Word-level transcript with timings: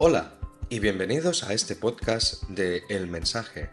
Hola 0.00 0.30
y 0.68 0.78
bienvenidos 0.78 1.42
a 1.42 1.52
este 1.52 1.74
podcast 1.74 2.44
de 2.44 2.84
El 2.88 3.08
Mensaje. 3.08 3.68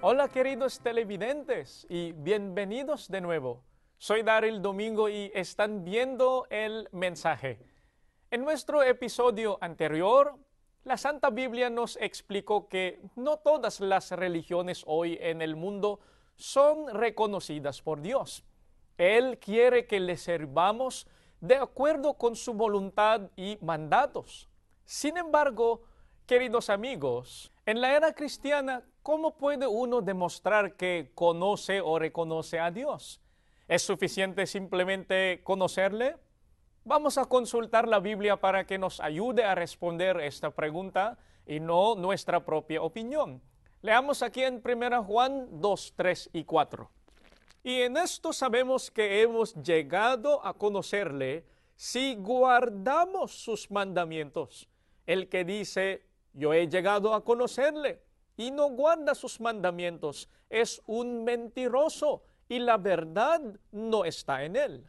Hola 0.00 0.28
queridos 0.28 0.78
televidentes 0.78 1.88
y 1.90 2.12
bienvenidos 2.12 3.08
de 3.08 3.20
nuevo. 3.20 3.64
Soy 3.98 4.22
Daryl 4.22 4.62
Domingo 4.62 5.08
y 5.08 5.32
están 5.34 5.82
viendo 5.82 6.46
El 6.50 6.88
Mensaje. 6.92 7.58
En 8.30 8.44
nuestro 8.44 8.84
episodio 8.84 9.58
anterior, 9.60 10.36
la 10.84 10.98
Santa 10.98 11.30
Biblia 11.30 11.68
nos 11.68 11.96
explicó 12.00 12.68
que 12.68 13.00
no 13.16 13.38
todas 13.38 13.80
las 13.80 14.12
religiones 14.12 14.84
hoy 14.86 15.18
en 15.20 15.42
el 15.42 15.56
mundo 15.56 15.98
son 16.36 16.94
reconocidas 16.94 17.82
por 17.82 18.00
Dios. 18.02 18.44
Él 18.98 19.40
quiere 19.40 19.88
que 19.88 19.98
le 19.98 20.16
servamos 20.16 21.08
de 21.40 21.56
acuerdo 21.56 22.14
con 22.14 22.36
su 22.36 22.54
voluntad 22.54 23.30
y 23.36 23.58
mandatos. 23.60 24.48
Sin 24.84 25.16
embargo, 25.16 25.82
queridos 26.26 26.70
amigos, 26.70 27.52
en 27.66 27.80
la 27.80 27.96
era 27.96 28.12
cristiana, 28.12 28.84
¿cómo 29.02 29.36
puede 29.36 29.66
uno 29.66 30.00
demostrar 30.00 30.74
que 30.76 31.10
conoce 31.14 31.80
o 31.80 31.98
reconoce 31.98 32.58
a 32.58 32.70
Dios? 32.70 33.20
¿Es 33.68 33.82
suficiente 33.82 34.46
simplemente 34.46 35.40
conocerle? 35.42 36.16
Vamos 36.84 37.18
a 37.18 37.24
consultar 37.24 37.88
la 37.88 37.98
Biblia 37.98 38.36
para 38.36 38.64
que 38.64 38.78
nos 38.78 39.00
ayude 39.00 39.42
a 39.44 39.56
responder 39.56 40.20
esta 40.20 40.50
pregunta 40.50 41.18
y 41.44 41.58
no 41.58 41.96
nuestra 41.96 42.44
propia 42.44 42.80
opinión. 42.82 43.42
Leamos 43.82 44.22
aquí 44.22 44.42
en 44.42 44.62
1 44.64 45.04
Juan 45.04 45.48
2, 45.60 45.94
3 45.96 46.30
y 46.32 46.44
4. 46.44 46.95
Y 47.66 47.82
en 47.82 47.96
esto 47.96 48.32
sabemos 48.32 48.92
que 48.92 49.22
hemos 49.22 49.52
llegado 49.54 50.40
a 50.46 50.54
conocerle 50.54 51.44
si 51.74 52.14
guardamos 52.14 53.32
sus 53.32 53.72
mandamientos. 53.72 54.68
El 55.04 55.28
que 55.28 55.44
dice, 55.44 56.06
yo 56.32 56.54
he 56.54 56.68
llegado 56.68 57.12
a 57.12 57.24
conocerle 57.24 58.04
y 58.36 58.52
no 58.52 58.68
guarda 58.68 59.16
sus 59.16 59.40
mandamientos, 59.40 60.28
es 60.48 60.80
un 60.86 61.24
mentiroso 61.24 62.22
y 62.48 62.60
la 62.60 62.76
verdad 62.76 63.40
no 63.72 64.04
está 64.04 64.44
en 64.44 64.54
él. 64.54 64.88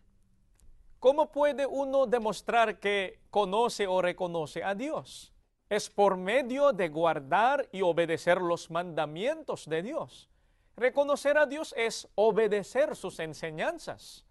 ¿Cómo 0.99 1.31
puede 1.31 1.65
uno 1.65 2.05
demostrar 2.05 2.79
que 2.79 3.21
conoce 3.31 3.87
o 3.87 4.03
reconoce 4.03 4.63
a 4.63 4.75
Dios? 4.75 5.33
Es 5.67 5.89
por 5.89 6.15
medio 6.15 6.71
de 6.73 6.89
guardar 6.89 7.67
y 7.71 7.81
obedecer 7.81 8.39
los 8.39 8.69
mandamientos 8.69 9.65
de 9.65 9.81
Dios. 9.81 10.29
Reconocer 10.77 11.39
a 11.39 11.47
Dios 11.47 11.73
es 11.75 12.07
obedecer 12.13 12.95
sus 12.95 13.17
enseñanzas. 13.17 14.23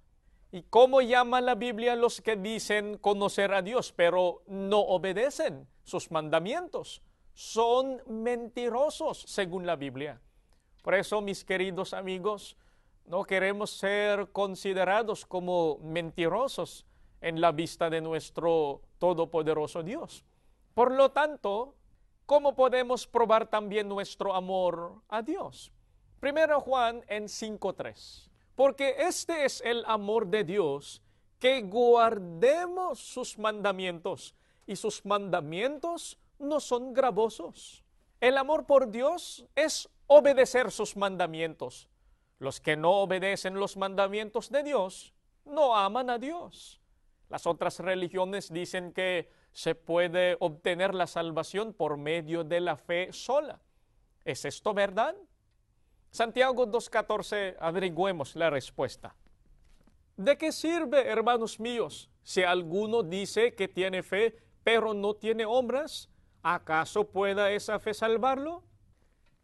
¿Y 0.52 0.62
cómo 0.62 1.00
llama 1.00 1.40
la 1.40 1.56
Biblia 1.56 1.94
a 1.94 1.96
los 1.96 2.20
que 2.20 2.36
dicen 2.36 2.98
conocer 2.98 3.52
a 3.52 3.62
Dios, 3.62 3.92
pero 3.92 4.44
no 4.46 4.78
obedecen 4.78 5.66
sus 5.82 6.12
mandamientos? 6.12 7.02
Son 7.34 8.00
mentirosos, 8.06 9.24
según 9.26 9.66
la 9.66 9.74
Biblia. 9.74 10.20
Por 10.84 10.94
eso, 10.94 11.20
mis 11.20 11.44
queridos 11.44 11.92
amigos, 11.92 12.56
no 13.06 13.24
queremos 13.24 13.70
ser 13.70 14.30
considerados 14.30 15.26
como 15.26 15.78
mentirosos 15.78 16.86
en 17.20 17.40
la 17.40 17.50
vista 17.50 17.90
de 17.90 18.00
nuestro 18.00 18.82
todopoderoso 19.00 19.82
Dios. 19.82 20.24
Por 20.74 20.92
lo 20.92 21.10
tanto, 21.10 21.74
¿cómo 22.24 22.54
podemos 22.54 23.04
probar 23.04 23.48
también 23.48 23.88
nuestro 23.88 24.32
amor 24.32 25.02
a 25.08 25.22
Dios? 25.22 25.72
Primero 26.20 26.60
Juan 26.60 27.04
en 27.08 27.24
5.3. 27.24 28.28
Porque 28.54 28.94
este 28.98 29.44
es 29.44 29.60
el 29.60 29.84
amor 29.86 30.28
de 30.28 30.44
Dios, 30.44 31.02
que 31.38 31.60
guardemos 31.62 32.98
sus 32.98 33.38
mandamientos, 33.38 34.34
y 34.66 34.76
sus 34.76 35.04
mandamientos 35.04 36.18
no 36.38 36.60
son 36.60 36.94
gravosos. 36.94 37.84
El 38.20 38.38
amor 38.38 38.66
por 38.66 38.90
Dios 38.90 39.46
es 39.54 39.88
obedecer 40.06 40.70
sus 40.70 40.96
mandamientos. 40.96 41.88
Los 42.38 42.60
que 42.60 42.76
no 42.76 42.92
obedecen 42.92 43.54
los 43.54 43.76
mandamientos 43.76 44.50
de 44.50 44.62
Dios 44.62 45.14
no 45.44 45.76
aman 45.76 46.10
a 46.10 46.18
Dios. 46.18 46.80
Las 47.28 47.46
otras 47.46 47.80
religiones 47.80 48.52
dicen 48.52 48.92
que 48.92 49.30
se 49.52 49.74
puede 49.74 50.36
obtener 50.40 50.94
la 50.94 51.06
salvación 51.06 51.72
por 51.72 51.96
medio 51.96 52.44
de 52.44 52.60
la 52.60 52.76
fe 52.76 53.12
sola. 53.12 53.60
¿Es 54.24 54.44
esto 54.44 54.74
verdad? 54.74 55.14
Santiago 56.16 56.66
2.14, 56.66 57.56
averigüemos 57.60 58.36
la 58.36 58.48
respuesta. 58.48 59.14
¿De 60.16 60.38
qué 60.38 60.50
sirve, 60.50 61.06
hermanos 61.06 61.60
míos, 61.60 62.08
si 62.22 62.42
alguno 62.42 63.02
dice 63.02 63.54
que 63.54 63.68
tiene 63.68 64.02
fe, 64.02 64.34
pero 64.64 64.94
no 64.94 65.12
tiene 65.12 65.44
obras? 65.44 66.08
¿Acaso 66.42 67.04
pueda 67.04 67.50
esa 67.50 67.78
fe 67.78 67.92
salvarlo? 67.92 68.62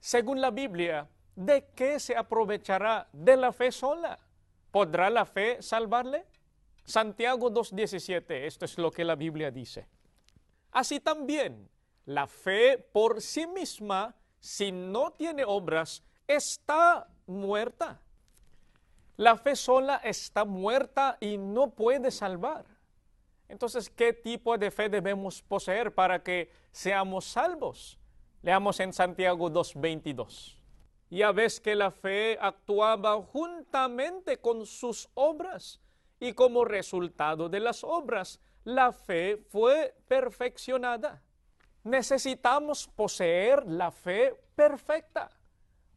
Según 0.01 0.41
la 0.41 0.51
Biblia, 0.51 1.11
¿de 1.37 1.67
qué 1.75 2.01
se 2.01 2.17
aprovechará 2.17 3.07
de 3.13 3.37
la 3.37 3.53
fe 3.53 3.71
sola? 3.71 4.19
¿Podrá 4.71 5.11
la 5.11 5.27
fe 5.27 5.61
salvarle? 5.61 6.25
Santiago 6.87 7.51
2.17, 7.51 8.47
esto 8.47 8.65
es 8.65 8.79
lo 8.79 8.91
que 8.91 9.05
la 9.05 9.15
Biblia 9.15 9.51
dice. 9.51 9.87
Así 10.71 11.01
también, 11.01 11.69
la 12.07 12.27
fe 12.27 12.79
por 12.79 13.21
sí 13.21 13.47
misma, 13.47 14.17
si 14.41 14.73
no 14.73 15.13
tiene 15.13 15.45
obras, 15.45 16.03
está 16.27 17.09
muerta. 17.27 18.01
La 19.17 19.37
fe 19.37 19.57
sola 19.57 20.01
está 20.03 20.45
muerta 20.45 21.17
y 21.21 21.37
no 21.39 21.71
puede 21.71 22.11
salvar. 22.11 22.65
Entonces, 23.49 23.91
¿qué 23.91 24.13
tipo 24.13 24.57
de 24.57 24.71
fe 24.71 24.89
debemos 24.89 25.43
poseer 25.43 25.95
para 25.95 26.23
que 26.23 26.51
seamos 26.73 27.27
salvos? 27.27 27.99
Leamos 28.41 28.81
en 28.81 28.93
Santiago 28.93 29.51
2.22. 29.51 30.57
Ya 31.11 31.31
ves 31.31 31.61
que 31.61 31.75
la 31.75 31.91
fe 31.91 32.39
actuaba 32.41 33.23
juntamente 33.23 34.39
con 34.39 34.65
sus 34.65 35.09
obras 35.13 35.81
y 36.19 36.33
como 36.33 36.65
resultado 36.65 37.49
de 37.49 37.61
las 37.61 37.85
obras, 37.85 38.41
la 38.65 38.93
fe 38.93 39.37
fue 39.51 39.95
perfeccionada. 40.09 41.21
Necesitamos 41.85 42.89
poseer 42.89 43.67
la 43.67 43.91
fe 43.91 44.35
perfecta. 44.55 45.31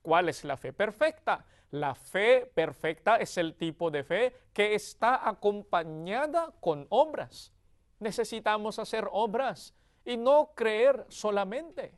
¿Cuál 0.05 0.29
es 0.29 0.43
la 0.43 0.55
fe 0.55 0.71
perfecta? 0.71 1.43
La 1.71 1.95
fe 1.95 2.45
perfecta 2.45 3.15
es 3.15 3.39
el 3.39 3.55
tipo 3.55 3.89
de 3.89 4.03
fe 4.03 4.35
que 4.53 4.75
está 4.75 5.27
acompañada 5.27 6.53
con 6.59 6.85
obras. 6.89 7.51
Necesitamos 7.99 8.77
hacer 8.77 9.07
obras 9.11 9.73
y 10.05 10.15
no 10.15 10.51
creer 10.53 11.07
solamente. 11.09 11.97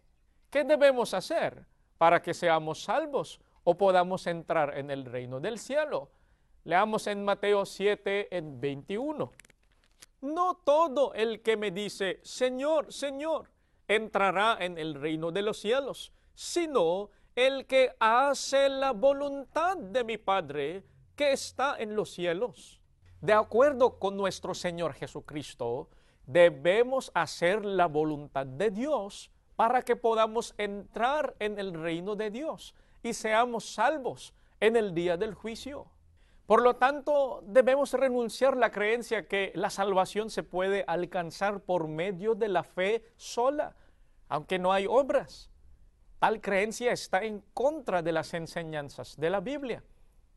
¿Qué 0.50 0.64
debemos 0.64 1.14
hacer 1.14 1.66
para 1.98 2.22
que 2.22 2.34
seamos 2.34 2.82
salvos 2.82 3.42
o 3.66 3.78
podamos 3.78 4.26
entrar 4.26 4.78
en 4.78 4.90
el 4.90 5.04
reino 5.04 5.42
del 5.42 5.60
cielo? 5.60 6.10
Leamos 6.64 7.08
en 7.08 7.26
Mateo 7.26 7.66
7, 7.66 8.38
en 8.38 8.62
21. 8.62 9.34
No 10.22 10.56
todo 10.64 11.14
el 11.14 11.42
que 11.42 11.58
me 11.58 11.72
dice, 11.72 12.22
Señor, 12.24 12.94
Señor, 12.94 13.52
entrará 13.86 14.56
en 14.62 14.78
el 14.78 14.94
reino 14.94 15.30
de 15.34 15.42
los 15.42 15.60
cielos, 15.60 16.14
sino 16.34 17.10
el 17.38 17.68
que 17.68 17.96
hace 18.00 18.68
la 18.68 18.94
voluntad 18.94 19.78
de 19.78 20.04
mi 20.04 20.18
Padre 20.18 20.84
que 21.16 21.34
está 21.34 21.76
en 21.78 21.96
los 21.96 22.10
cielos. 22.10 22.82
De 23.22 23.32
acuerdo 23.32 24.00
con 24.00 24.18
nuestro 24.18 24.56
Señor 24.56 24.94
Jesucristo, 24.94 25.88
debemos 26.26 27.12
hacer 27.14 27.64
la 27.64 27.86
voluntad 27.86 28.48
de 28.48 28.72
Dios 28.72 29.30
para 29.56 29.84
que 29.84 29.96
podamos 29.96 30.56
entrar 30.58 31.36
en 31.38 31.60
el 31.60 31.76
reino 31.76 32.16
de 32.16 32.32
Dios 32.32 32.74
y 33.04 33.14
seamos 33.14 33.72
salvos 33.72 34.34
en 34.60 34.76
el 34.76 34.96
día 34.96 35.16
del 35.16 35.36
juicio. 35.36 35.92
Por 36.48 36.64
lo 36.64 36.78
tanto, 36.78 37.44
debemos 37.46 37.94
renunciar 37.94 38.58
la 38.58 38.72
creencia 38.72 39.28
que 39.28 39.52
la 39.54 39.70
salvación 39.70 40.32
se 40.32 40.42
puede 40.42 40.86
alcanzar 40.88 41.60
por 41.60 41.88
medio 41.88 42.34
de 42.34 42.48
la 42.48 42.64
fe 42.64 43.04
sola, 43.16 43.76
aunque 44.28 44.58
no 44.58 44.74
hay 44.74 44.88
obras. 44.90 45.52
Tal 46.20 46.42
creencia 46.42 46.92
está 46.92 47.24
en 47.24 47.44
contra 47.54 48.02
de 48.02 48.12
las 48.12 48.34
enseñanzas 48.34 49.16
de 49.18 49.30
la 49.30 49.40
Biblia. 49.40 49.84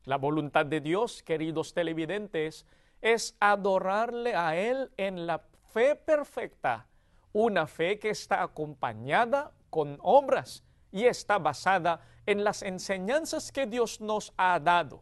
La 0.03 0.17
voluntad 0.17 0.63
de 0.63 0.79
Dios, 0.79 1.23
queridos 1.23 1.73
televidentes, 1.73 2.67
es 3.01 3.35
adorarle 3.39 4.35
a 4.35 4.55
Él 4.55 4.91
en 4.97 5.25
la 5.25 5.41
fe 5.73 5.95
perfecta, 5.95 6.85
una 7.33 7.65
fe 7.65 7.97
que 7.97 8.11
está 8.11 8.43
acompañada 8.43 9.53
con 9.71 9.97
obras 10.03 10.63
y 10.91 11.05
está 11.05 11.39
basada 11.39 12.01
en 12.27 12.43
las 12.43 12.61
enseñanzas 12.61 13.51
que 13.51 13.65
Dios 13.65 14.01
nos 14.01 14.33
ha 14.37 14.59
dado. 14.59 15.01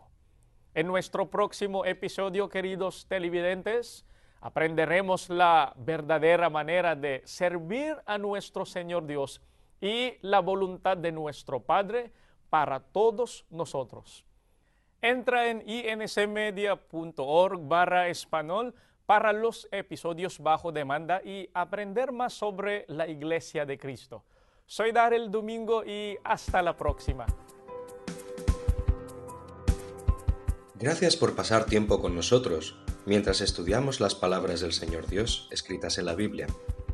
En 0.74 0.88
nuestro 0.88 1.30
próximo 1.30 1.84
episodio, 1.84 2.48
queridos 2.48 3.06
televidentes, 3.10 4.06
aprenderemos 4.40 5.30
la 5.30 5.74
verdadera 5.76 6.50
manera 6.50 6.96
de 6.96 7.22
servir 7.26 7.98
a 8.06 8.18
nuestro 8.18 8.66
Señor 8.66 9.06
Dios 9.06 9.42
y 9.81 10.14
la 10.22 10.40
voluntad 10.40 10.98
de 10.98 11.12
nuestro 11.12 11.60
Padre 11.62 12.12
para 12.50 12.80
todos 12.80 13.46
nosotros. 13.50 14.26
Entra 15.02 15.50
en 15.50 15.64
insmedia.org 15.68 17.60
barra 17.62 18.10
español 18.10 18.74
para 19.06 19.34
los 19.34 19.68
episodios 19.72 20.40
bajo 20.40 20.72
demanda 20.72 21.22
y 21.24 21.50
aprender 21.54 22.12
más 22.12 22.34
sobre 22.34 22.86
la 22.90 23.08
Iglesia 23.08 23.66
de 23.66 23.78
Cristo. 23.78 24.24
Soy 24.66 24.92
Darel 24.92 25.31
Domingo 25.31 25.84
y 25.84 26.18
hasta 26.24 26.62
la 26.62 26.78
próxima. 26.78 27.26
Gracias 30.76 31.16
por 31.18 31.36
pasar 31.36 31.66
tiempo 31.66 32.00
con 32.02 32.14
nosotros 32.14 32.78
mientras 33.06 33.42
estudiamos 33.42 34.00
las 34.00 34.16
palabras 34.16 34.62
del 34.62 34.74
Señor 34.74 35.08
Dios 35.08 35.48
escritas 35.52 35.98
en 35.98 36.06
la 36.06 36.14
Biblia. 36.14 36.48